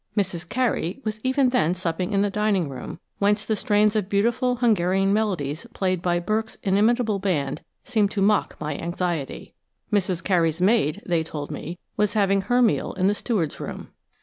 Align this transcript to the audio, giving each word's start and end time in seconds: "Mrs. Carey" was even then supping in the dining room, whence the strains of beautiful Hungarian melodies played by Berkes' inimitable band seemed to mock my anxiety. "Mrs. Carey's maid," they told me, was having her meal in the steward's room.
"Mrs. 0.17 0.49
Carey" 0.49 0.99
was 1.03 1.19
even 1.23 1.49
then 1.49 1.75
supping 1.75 2.11
in 2.11 2.23
the 2.23 2.31
dining 2.31 2.69
room, 2.69 2.99
whence 3.19 3.45
the 3.45 3.55
strains 3.55 3.95
of 3.95 4.09
beautiful 4.09 4.55
Hungarian 4.55 5.13
melodies 5.13 5.67
played 5.75 6.01
by 6.01 6.17
Berkes' 6.19 6.57
inimitable 6.63 7.19
band 7.19 7.61
seemed 7.83 8.09
to 8.09 8.21
mock 8.23 8.57
my 8.59 8.75
anxiety. 8.75 9.53
"Mrs. 9.93 10.23
Carey's 10.23 10.59
maid," 10.59 11.03
they 11.05 11.23
told 11.23 11.51
me, 11.51 11.77
was 11.97 12.13
having 12.13 12.41
her 12.41 12.63
meal 12.63 12.93
in 12.93 13.05
the 13.05 13.13
steward's 13.13 13.59
room. 13.59 13.89